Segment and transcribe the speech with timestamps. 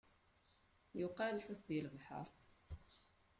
[0.99, 2.27] Yuqa lḥut di lebḥeṛ.